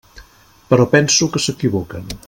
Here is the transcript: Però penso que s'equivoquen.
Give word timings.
Però 0.71 0.87
penso 0.95 1.29
que 1.35 1.43
s'equivoquen. 1.45 2.11